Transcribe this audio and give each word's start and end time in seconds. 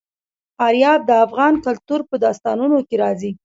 فاریاب 0.57 0.99
د 1.05 1.11
افغان 1.25 1.53
کلتور 1.65 1.99
په 2.09 2.15
داستانونو 2.25 2.77
کې 2.87 2.95
راځي. 3.03 3.31